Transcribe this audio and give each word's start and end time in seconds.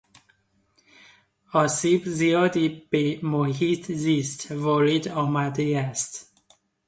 آسیب 1.53 2.01
زیادی 2.05 2.69
به 2.89 3.19
محیط 3.23 3.91
زیست 3.91 4.51
وارد 4.51 5.07
آمده 5.07 5.87
است. 5.91 6.31